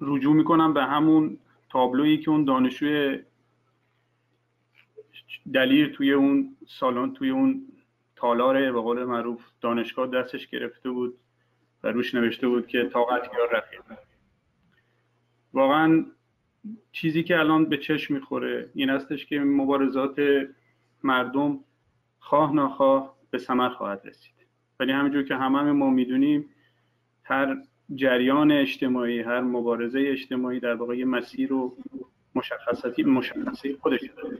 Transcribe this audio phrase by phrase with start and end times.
[0.00, 1.38] رجوع می‌کنم به همون
[1.70, 3.18] تابلویی که اون دانشجوی
[5.54, 7.66] دلیر توی اون سالن توی اون
[8.16, 11.18] تالار به قول معروف دانشگاه دستش گرفته بود
[11.82, 13.82] و روش نوشته بود که طاقت یا رفیق.
[15.52, 16.06] واقعا
[16.92, 20.20] چیزی که الان به چشم می‌خوره این هستش که مبارزات
[21.02, 21.60] مردم
[22.18, 24.34] خواه ناخواه به ثمر خواهد رسید.
[24.80, 26.50] ولی همینجور که همه هم ما می‌دونیم
[27.22, 27.56] هر
[27.94, 31.76] جریان اجتماعی هر مبارزه اجتماعی در واقع مسیر و
[32.34, 34.38] مشخصاتی مشخصه خودش داره.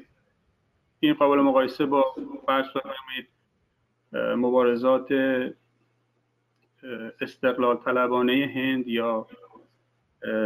[1.01, 2.15] این قابل مقایسه با
[2.47, 3.29] فرض بفرمایید
[4.12, 5.09] مبارزات
[7.20, 9.27] استقلال طلبانه هند یا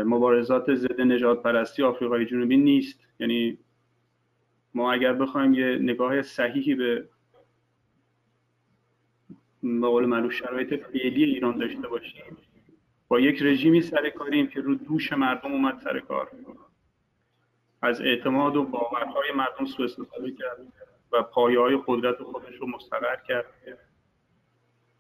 [0.05, 3.01] مبارزات ضد نجات پرستی آفریقای جنوبی نیست.
[3.21, 3.59] یعنی
[4.75, 7.09] ما اگر بخوایم یه نگاه صحیحی به
[9.63, 12.37] به قول معروف شرایط فعلی ایران داشته باشیم
[13.11, 16.31] با یک رژیمی سر کاریم که رو دوش مردم اومد سر کار.
[17.83, 20.59] از اعتماد و باورهای مردم سوء استفاده کرد
[21.13, 23.47] و پایه های قدرت خودش رو مستقر کرد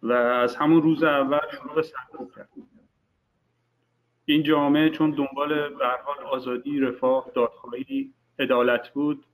[0.02, 2.48] و از همون روز اول شروع به سرکوب کرد.
[4.24, 9.24] این جامعه چون دنبال به حال آزادی رفاه دادخواهی عدالت بود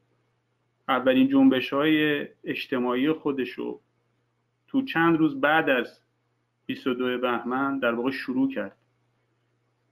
[0.88, 3.80] اولین جنبش های اجتماعی خودش رو
[4.68, 6.00] تو چند روز بعد از
[6.66, 8.76] 22 بهمن در واقع شروع کرد.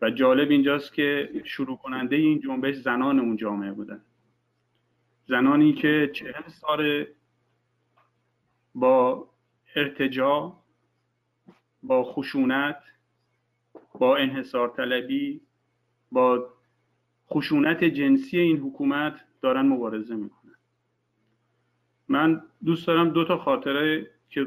[0.03, 4.01] و جالب اینجاست که شروع کننده این جنبش زنان اون جامعه بودن.
[5.27, 7.07] زنانی که چهل سال
[8.75, 9.29] با
[9.77, 10.57] ارتجا
[11.83, 12.83] با خشونت
[13.99, 15.41] با انحصار طلبی
[16.13, 16.49] با
[17.31, 20.55] خشونت جنسی این حکومت دارن مبارزه می‌کنن.
[22.09, 24.47] من دوست دارم دو تا خاطره که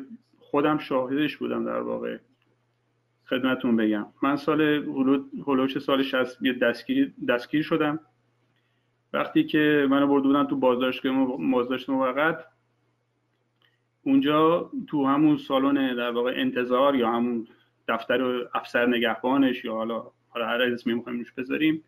[0.52, 2.18] خودم شاهدش بودم در واقع.
[3.26, 4.06] خدمتون بگم.
[4.24, 4.62] من سال
[5.48, 8.00] هلوش سال 60 دستگیر دستگیر شدم.
[9.14, 12.46] وقتی که منو برده بودن تو بازداشتگاه بازداشت موقت
[14.04, 17.48] اونجا تو همون سالن در واقع انتظار یا همون
[17.88, 21.84] دفتر افسر نگهبانش یا حالا حالا هر اسمی می‌خوایم روش بذاریم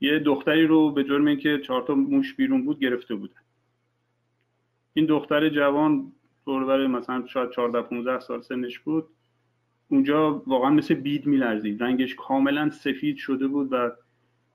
[0.00, 3.40] یه دختری رو به جرم اینکه چهار تا موش بیرون بود گرفته بودن.
[4.94, 6.12] این دختر جوان
[6.46, 9.08] دور مثلا شاید 14 15 سال سنش بود.
[9.88, 11.82] اونجا واقعا مثل بید میلرزید.
[11.82, 13.90] رنگش کاملا سفید شده بود و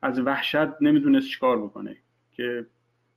[0.01, 1.97] از وحشت نمی‌دونست چیکار بکنه.
[2.31, 2.65] که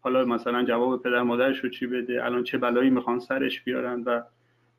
[0.00, 4.22] حالا مثلا جواب پدر مادرش رو چی بده الان چه بلایی می‌خوان سرش بیارن و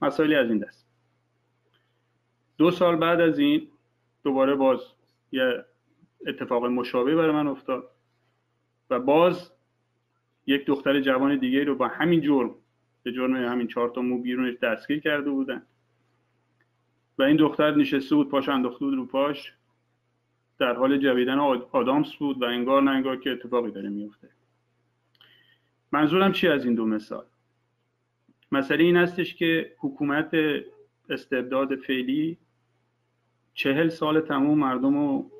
[0.01, 0.87] مسائلی از این دست.
[2.57, 3.67] دو سال بعد از این
[4.23, 4.79] دوباره باز
[5.31, 5.65] یه
[6.27, 7.89] اتفاق مشابه برای من افتاد
[8.89, 9.51] و باز
[10.47, 12.55] یک دختر جوان دیگه رو با همین جرم
[13.03, 15.61] به جرم همین چهار تا مو بیرونش دستگیر کرده بودن.
[17.17, 19.53] و این دختر نشسته بود پاش انداخته بود رو پاش.
[20.59, 21.39] در حال جویدن
[21.71, 24.29] آدامس بود و انگار نه انگار که اتفاقی داره میفته.
[25.91, 27.25] منظورم چی از این دو مثال؟
[28.51, 30.35] مسئله این هستش که حکومت
[31.09, 32.37] استبداد فعلی
[33.53, 35.31] چهل سال تمام مردم رو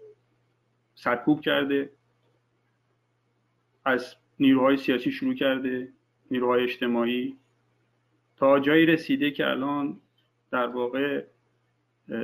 [0.96, 1.90] سرکوب کرده
[3.86, 5.94] از نیروهای سیاسی شروع کرده
[6.32, 7.38] نیروهای اجتماعی
[8.40, 10.00] تا جایی رسیده که الان
[10.52, 11.24] در واقع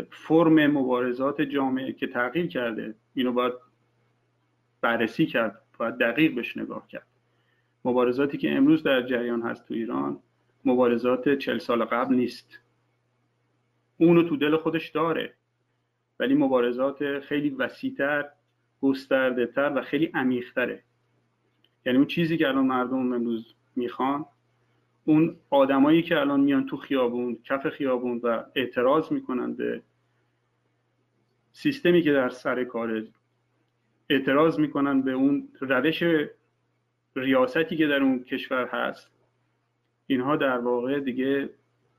[0.10, 3.54] فرم مبارزات جامعه که تغییر کرده اینو باید
[4.82, 7.08] بررسی کرد باید دقیق بهش نگاه کرد.
[7.86, 10.20] مبارزاتی که امروز در جریان هست تو ایران
[10.66, 12.60] مبارزات چل سال قبل نیست.
[13.98, 15.34] اونو تو دل خودش داره.
[16.20, 18.30] ولی مبارزات خیلی وسیعتر
[18.82, 20.84] گسترده تر و خیلی عمیقتره.
[21.86, 24.26] یعنی اون چیزی که الان مردم امروز می‌خوان
[25.06, 29.82] اون آدمایی که الان میان تو خیابون کف خیابون و اعتراض می‌کنن به
[31.52, 33.08] سیستمی که در سر کاره
[34.10, 36.04] اعتراض می‌کنن به اون روش
[37.16, 39.12] ریاستی که در اون کشور هست
[40.08, 41.50] اینها در واقع دیگه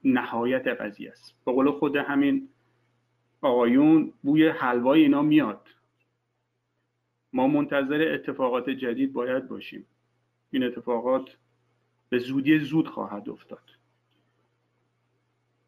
[0.04, 1.34] نهایت قضیه است.
[1.44, 2.48] به قول خود همین
[3.40, 5.68] آقایون بوی حلوای اینا میاد.
[7.32, 9.86] ما منتظر اتفاقات جدید باید باشیم.
[10.50, 11.36] این اتفاقات
[12.08, 13.70] به زودی زود خواهد افتاد.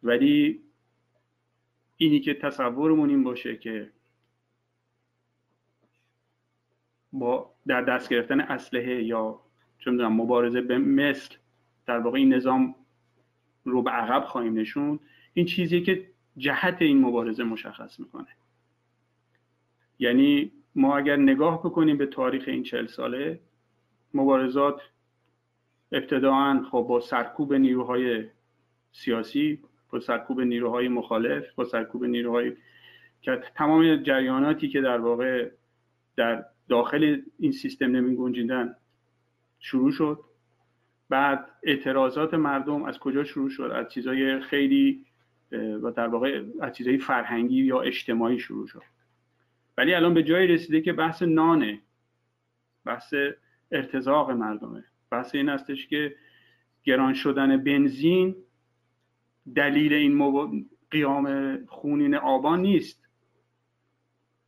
[0.02, 0.60] ولی
[1.96, 3.92] اینی که تصورمون این باشه که
[7.12, 9.40] با در دست گرفتن اسلحه یا
[9.78, 11.34] چه می‌دونم مبارزه به مثل
[11.86, 12.74] در واقع این نظام
[13.64, 15.00] رو به عقب خواهیم نشون
[15.34, 18.28] این چیزی که جهت این مبارزه مشخص می‌کنه.
[19.98, 23.40] یعنی ما اگر نگاه بکنیم به تاریخ این چل ساله
[24.14, 24.80] مبارزات
[25.92, 28.24] ابتداعا خب با سرکوب نیروهای
[28.92, 32.56] سیاسی با سرکوب نیروهای مخالف با سرکوب نیروهای
[33.22, 35.50] که تمام جریاناتی که در واقع
[36.16, 38.76] در داخل این سیستم نمی گنجیدن
[39.58, 40.20] شروع شد.
[41.08, 45.06] بعد اعتراضات مردم از کجا شروع شد؟ از چیزای خیلی
[45.82, 48.82] و در واقع از چیزای فرهنگی یا اجتماعی شروع شد.
[49.78, 51.80] ولی الان به جایی رسیده که بحث نانه
[52.84, 53.14] بحث
[53.72, 54.84] ارتزاق مردمه.
[55.10, 56.16] بحث این هستش که
[56.84, 58.36] گران شدن بنزین
[59.54, 63.08] دلیل این قیام خونین آبان نیست.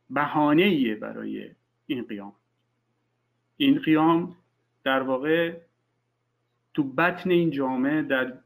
[0.09, 1.55] بهانه برای
[1.87, 2.33] این قیام.
[3.57, 4.35] این قیام
[4.83, 5.57] در واقع
[6.73, 8.37] تو بطن این جامعه در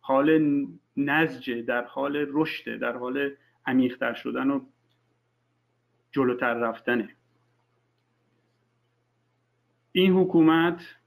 [0.00, 0.66] حال
[0.96, 3.30] نزجه در حال رشد در حال
[3.66, 4.60] عمیقتر شدن و
[6.12, 7.16] جلوتر رفتنه.
[9.92, 11.01] این حکومت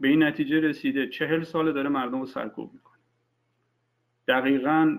[0.00, 2.98] به این نتیجه رسیده چهل سال داره مردم رو سرکوب می‌کنه.
[4.28, 4.98] دقیقا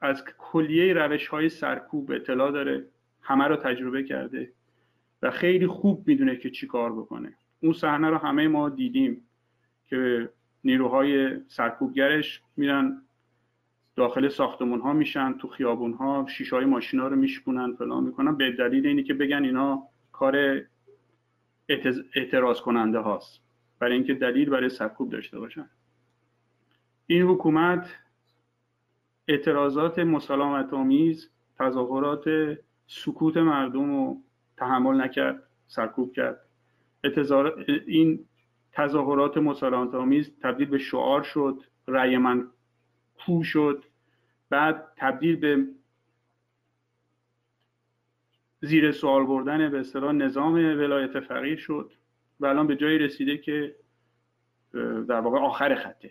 [0.00, 2.86] از کلیه روش های سرکوب اطلاع داره
[3.20, 4.52] همه رو تجربه کرده
[5.22, 7.34] و خیلی خوب می‌دونه که چی کار بکنه.
[7.60, 9.22] اون صحنه رو همه ما دیدیم
[9.86, 10.30] که
[10.64, 13.02] نیروهای سرکوبگرش میرن
[13.96, 18.36] داخل ساختمون ها میشن تو خیابون ها شیشه های ماشینا رو میشکنن فلان می‌کنن.
[18.36, 19.82] به دلیل اینی که بگن اینا
[20.12, 20.62] کار
[22.14, 23.41] اعتراض کننده هاست.
[23.82, 25.70] برای اینکه دلیل برای سرکوب داشته باشن.
[27.06, 27.94] این حکومت
[29.28, 32.24] اعتراضات مسالمت آمیز تظاهرات
[32.86, 34.22] سکوت مردم رو
[34.56, 36.40] تحمل نکرد سرکوب کرد.
[37.86, 38.24] این
[38.72, 42.50] تظاهرات مسالمت آمیز تبدیل به شعار شد رأی من
[43.26, 43.84] کو شد.
[44.50, 45.66] بعد تبدیل به
[48.60, 51.92] زیر سوال بردن به اصطلاح نظام ولایت فقیه شد.
[52.42, 53.74] و الان به جایی رسیده که
[55.08, 56.10] در واقع آخر خطه.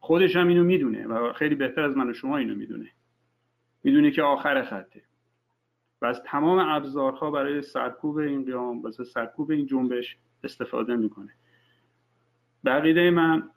[0.00, 2.90] خودش هم اینو می‌دونه و خیلی بهتر از من و شما اینو می‌دونه.
[3.82, 5.02] می‌دونه که آخر خطه.
[6.02, 11.32] و از تمام ابزارها برای سرکوب این قیام و سرکوب این جنبش استفاده می‌کنه.
[12.64, 13.50] بقیده من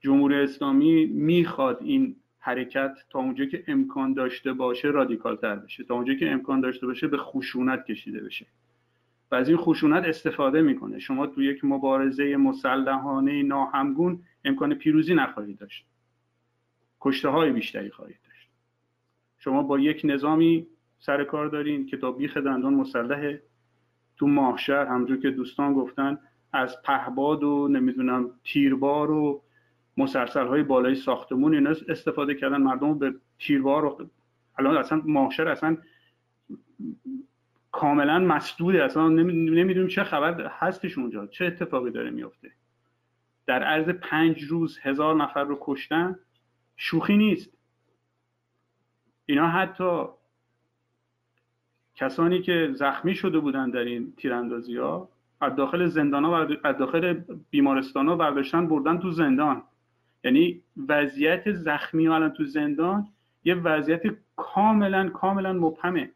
[0.00, 5.84] جمهوری اسلامی می‌خواد این حرکت تا اونجا که امکان داشته باشه رادیکال تر بشه.
[5.84, 8.46] تا اونجا که امکان داشته باشه به خشونت کشیده بشه.
[9.30, 10.98] و از این خشونت استفاده می‌کنه.
[10.98, 15.86] شما تو یک مبارزه مسلحانه ناهمگون امکان پیروزی نخواهید داشت.
[17.00, 18.50] کشته های بیشتری خواهید داشت.
[19.38, 20.66] شما با یک نظامی
[20.98, 23.42] سر کار دارین که تا بیخ دندان مسلحه
[24.16, 26.18] تو ماهشهر همجور که دوستان گفتن
[26.52, 29.42] از پهباد و نمی‌دونم تیربار و
[29.96, 32.62] مسلسل های بالای ساختمون اینا استفاده کردن.
[32.62, 34.10] مردم به تیربار و
[34.58, 35.76] الان اصلا ماهشهر اصلا
[37.72, 38.84] کاملا مسدوده.
[38.84, 41.26] اصلا نمی‌دونیم چه خبر هستش اونجا.
[41.26, 42.50] چه اتفاقی داره میفته
[43.46, 46.18] در عرض پنج روز هزار نفر رو کشتن.
[46.76, 47.50] شوخی نیست.
[49.26, 50.04] اینا حتی
[51.94, 55.08] کسانی که زخمی شده بودن در این تیراندازی ها
[55.40, 57.20] از داخل زندان ها و از داخل
[57.50, 59.62] بیمارستان ها برداشتن بردن تو زندان.
[60.24, 63.08] یعنی وضعیت زخمی ها الان تو زندان
[63.44, 64.02] یه وضعیت
[64.36, 66.10] کاملا کاملا مبهمه.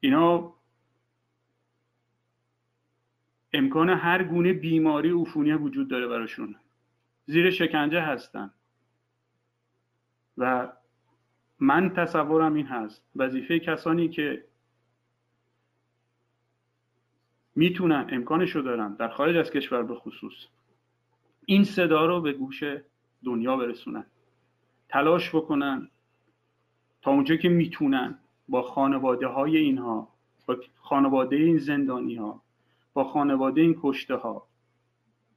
[0.00, 0.54] اینا
[3.52, 6.56] امکان هر گونه بیماری عفونی وجود داره براشون.
[7.26, 8.50] زیر شکنجه هستن.
[10.38, 10.72] و
[11.58, 13.04] من تصورم این هست.
[13.16, 14.44] وظیفه کسانی که
[17.54, 20.46] می‌تونن امکانشو دارن در خارج از کشور به خصوص
[21.46, 22.62] این صدا رو به گوش
[23.24, 24.06] دنیا برسونن.
[24.88, 25.90] تلاش بکنن
[27.02, 28.18] تا اونجا که می‌تونن
[28.50, 30.08] با خانواده های اینها
[30.46, 32.42] با خانواده این زندانی ها
[32.92, 34.48] با خانواده این کشته ها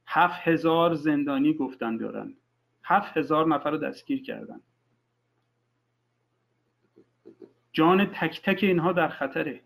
[0.06, 2.34] هفت هزار زندانی گفتن دارن.
[2.84, 4.60] هفت هزار نفر رو دستگیر کردن.
[7.72, 9.60] جان تک تک اینها در خطره.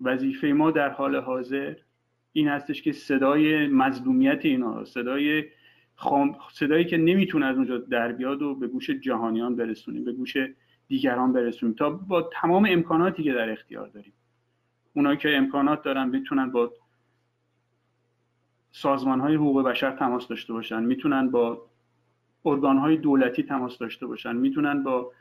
[0.00, 1.76] وظیفه ما در حال حاضر
[2.32, 5.44] این هستش که صدای مظلومیت اینها صدای
[5.94, 6.36] خام...
[6.52, 10.36] صدایی که نمی‌تونه از اونجا در بیاد و به گوش جهانیان برسونیم به گوش
[10.90, 11.74] دیگران برسونیم.
[11.74, 14.12] تا با تمام امکاناتی که در اختیار داریم.
[14.94, 16.72] اونایی که امکانات دارن می‌تونن با
[18.72, 20.82] سازمان های حقوق بشر تماس داشته باشن.
[20.82, 21.62] می‌تونن با
[22.44, 24.36] ارگان های دولتی تماس داشته باشن.
[24.36, 25.12] می‌تونن با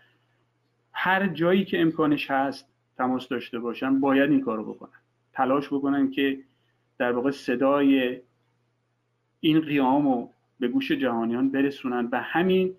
[0.92, 4.00] هر جایی که امکانش هست تماس داشته باشن.
[4.00, 5.00] باید این کارو بکنن.
[5.34, 6.40] تلاش بکنن که
[6.98, 8.22] در واقع صدای
[9.40, 12.76] این قیام رو به گوش جهانیان برسونن و همین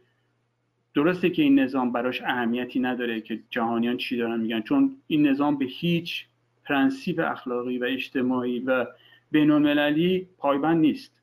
[0.94, 5.59] درسته که این نظام براش اهمیتی نداره که جهانیان چی دارن میگن چون این نظام
[5.59, 6.26] به هیچ
[6.64, 8.87] پرنسیپ اخلاقی و اجتماعی و
[9.30, 11.20] بین المللی پایبند نیست.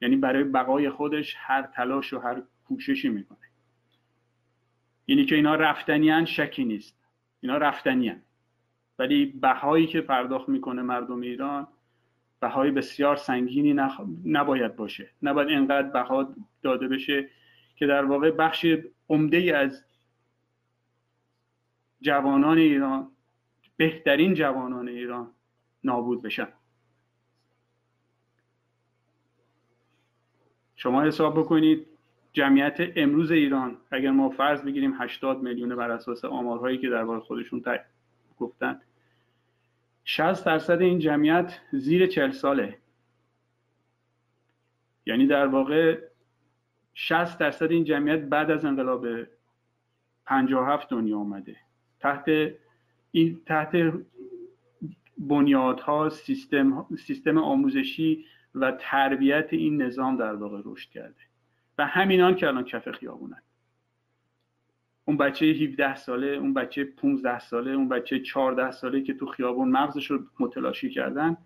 [0.00, 3.38] یعنی برای بقای خودش هر تلاش و هر کوششی می‌کنه.
[5.06, 6.96] یعنی که اینا رفتنیان شکی نیست.
[7.40, 8.22] اینا رفتنیان
[8.98, 11.68] ولی بهایی که پرداخت می‌کنه مردم ایران
[12.40, 13.80] بهای بسیار سنگینی
[14.24, 15.10] نباید باشه.
[15.22, 17.28] نباید اینقدر بها داده بشه
[17.80, 18.66] که در واقع بخش
[19.08, 19.84] عمده از
[22.00, 23.10] جوانان ایران
[23.76, 25.30] بهترین جوانان ایران
[25.84, 26.48] نابود بشن.
[30.76, 31.86] شما حساب بکنید
[32.32, 37.18] جمعیت امروز ایران اگر ما فرض بگیریم 80 میلیون بر اساس آمارهایی که در واقع
[37.18, 37.62] خودشون
[38.38, 38.80] گفتن
[40.04, 42.78] 60 درصد این جمعیت زیر 40 ساله.
[45.06, 46.09] یعنی در واقع
[47.02, 49.06] 60 درصد این جمعیت بعد از انقلاب
[50.26, 51.56] 57 دنیا آمده
[52.00, 52.24] تحت
[53.10, 53.92] این تحت
[55.18, 61.20] بنیادها سیستم سیستم آموزشی و تربیت این نظام در واقع رشد کرده.
[61.78, 63.42] و همینان که الان کف خیابونن.
[65.04, 69.68] اون بچه 17 ساله اون بچه 15 ساله اون بچه 14 ساله که تو خیابون
[69.68, 71.36] مغزش رو متلاشی کردن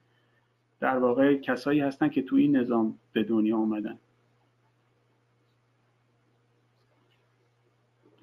[0.80, 3.99] در واقع کسایی هستن که تو این نظام به دنیا آمدن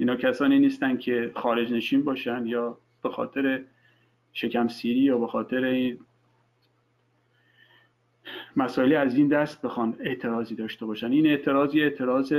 [0.01, 3.63] اینا کسانی نیستن که خارج نشین باشن یا به خاطر
[4.33, 5.99] شکم سیری یا به خاطر این
[8.55, 11.11] مسائلی از این دست بخوان اعتراضی داشته باشن.
[11.11, 12.33] این اعتراضی اعتراض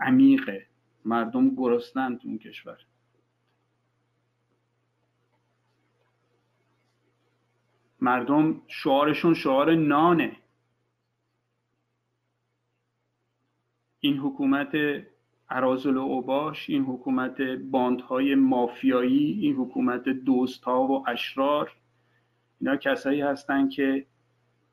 [0.00, 0.66] عمیقه.
[1.04, 2.78] مردم گرسنن تو اون کشور.
[8.00, 10.36] مردم شعارشون شعار نانه.
[14.00, 14.76] این حکومت
[15.52, 17.40] عرازل و اوباش این حکومت
[17.70, 21.72] باندهای مافیایی این حکومت دوستها و اشرار
[22.60, 24.06] اینا کسایی هستند که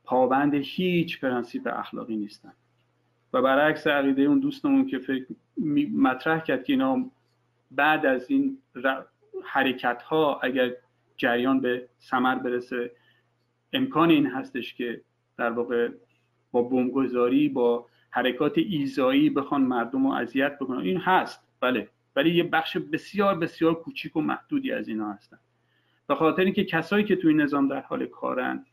[0.03, 2.53] پابند هیچ پرنسیپ اخلاقی نیستن.
[3.33, 5.25] و برعکس عقیده اون دوستمون که فکر
[5.95, 7.11] مطرح کرد که اینا
[7.71, 8.57] بعد از این
[9.43, 10.71] حرکت ها اگر
[11.17, 12.91] جریان به سمر برسه
[13.73, 15.01] امکان این هستش که
[15.37, 15.89] در واقع
[16.51, 20.79] با بمبگذاری با حرکات ایزایی بخوان مردم رو اذیت بکنن.
[20.79, 21.89] این هست بله.
[22.15, 25.39] ولی یه بخش بسیار بسیار کوچیک و محدودی از اینا هستن.
[26.07, 28.65] به خاطر اینکه کسایی که توی نظام در حال کارن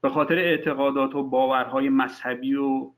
[0.00, 2.90] به خاطر اعتقادات و باورهای مذهبی و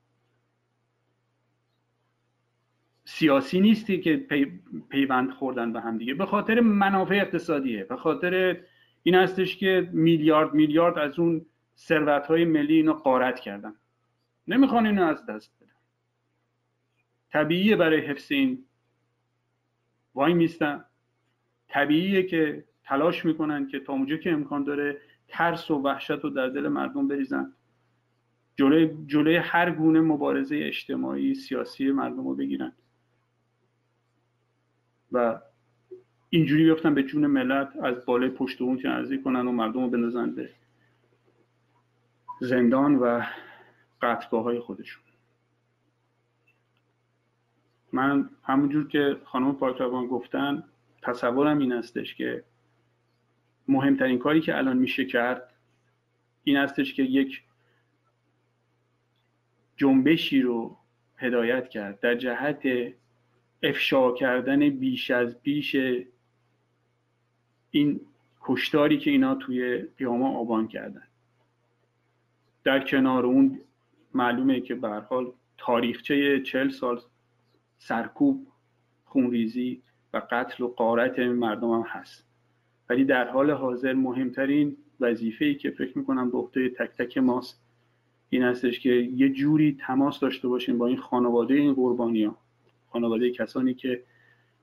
[3.05, 7.85] سیاسی نیستی که پی، پیوند خوردن به هم دیگه به خاطر منافع اقتصادیه.
[7.85, 8.61] به خاطر
[9.03, 11.47] این هستش که میلیارد میلیارد از اون
[11.77, 13.75] ثروت های ملی اینو قارت کردن.
[14.49, 15.71] نمی‌خوان اینو از دست بدن.
[17.31, 18.65] طبیعیه برای حفظ این.
[20.15, 20.85] وای میستن.
[21.69, 26.49] طبیعیه که تلاش می‌کنن که تا اونجا که امکان داره ترس و وحشت رو در
[26.49, 27.53] دل مردم بریزن.
[28.57, 32.73] جلوی, جلوی هر گونه مبارزه اجتماعی سیاسی مردم رو بگیرن.
[35.13, 35.41] و
[36.31, 40.51] اینجوری بیفتن به جون ملت از بالای پشت اون کنن و مردم رو بندازن به
[42.41, 43.23] زندان و
[44.03, 45.03] قطبه های خودشون.
[47.93, 50.65] من همونجور که خانم پاکروان گفتن
[51.03, 52.45] تصورم این استش که
[53.69, 55.53] مهمترین کاری که الان میشه کرد
[56.45, 57.43] این استش که یک
[59.77, 60.77] جنبشی رو
[61.17, 62.01] هدایت کرد.
[62.01, 62.63] در جهت
[63.63, 65.77] افشا کردن بیش از بیش
[67.71, 68.01] این
[68.41, 71.07] کشتاری که اینا توی قیاما آبان کردن.
[72.65, 73.61] در کنار اون
[74.17, 77.01] معلومه که به حال تاریخچه چل سال
[77.79, 78.47] سرکوب
[79.05, 79.83] خونریزی
[80.13, 82.27] و قتل و قارت مردم هم هست.
[82.91, 87.63] ولی در حال حاضر مهمترین وظیفه‌ای که فکر می‌کنم به عهده تک تک ماست
[88.31, 92.39] این هستش که یه جوری تماس داشته باشیم با این خانواده این قربانی ها
[92.89, 94.03] خانواده کسانی که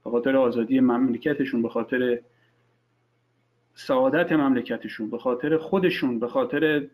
[0.03, 2.19] به خاطر آزادی مملکتشون به خاطر
[3.75, 6.87] سعادت مملکتشون به خاطر خودشون به خاطر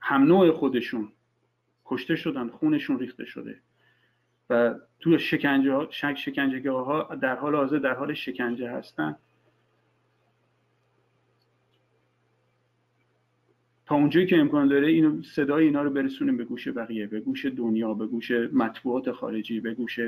[0.00, 1.12] هم نوع خودشون
[1.86, 3.60] کشته شدن خونشون ریخته شده.
[4.50, 9.16] و تو شکنجه ها شک شکنجه ها در حال حاضر در حال شکنجه هستن.
[13.86, 17.46] تا اونجایی که امکان داره اینو صدای اینا رو برسونیم به گوش بقیه به گوش
[17.46, 20.00] دنیا به گوش مطبوعات خارجی به گوش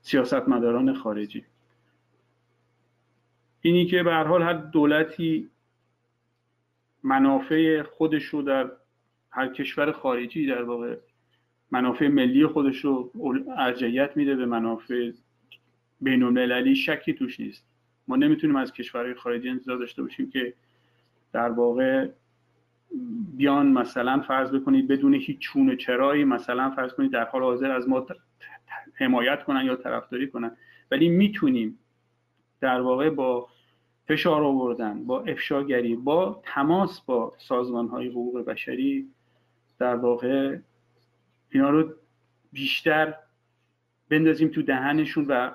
[0.00, 1.44] سیاستمداران خارجی.
[3.60, 5.50] اینی که به هر حال هر دولتی
[7.02, 8.70] منافع خودش رو در
[9.38, 10.96] هر کشور خارجی در واقع
[11.70, 13.12] منافع ملی خودش رو
[13.56, 15.10] ارجعیت میده به منافع
[16.00, 17.64] بین المللی شکی توش نیست.
[18.08, 20.54] ما نمی‌تونیم از کشورهای خارجی انتظار داشته باشیم که
[21.32, 22.08] در واقع
[23.36, 27.88] بیان مثلا فرض بکنید بدون هیچ چونه چرایی مثلا فرض کنید در حال حاضر از
[27.88, 28.06] ما
[28.94, 30.56] حمایت کنن یا طرفداری کنن.
[30.90, 31.78] ولی می‌تونیم
[32.60, 33.48] در واقع با
[34.08, 39.08] فشار آوردن با افشاگری با تماس با سازمان های حقوق بشری
[39.78, 40.58] در واقع
[41.50, 41.94] اینا رو
[42.52, 43.14] بیشتر
[44.08, 45.50] بندازیم تو دهنشون و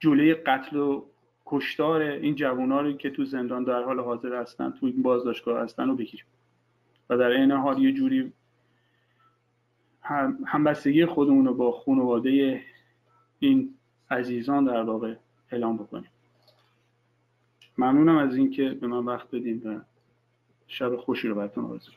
[0.00, 1.04] جلوی قتل و
[1.46, 5.88] کشتار این جوانها رو که تو زندان در حال حاضر هستن تو این بازداشتگاه هستن
[5.88, 6.26] رو بگیریم.
[7.10, 8.32] و در این حال یه جوری
[10.46, 12.62] همبستگی خودمون رو با خانواده
[13.38, 13.74] این
[14.10, 15.14] عزیزان در واقع
[15.50, 16.10] اعلام بکنیم.
[17.78, 19.80] ممنونم از اینکه به من وقت بدین و
[20.72, 21.92] شب خوشی رو براتون آرزو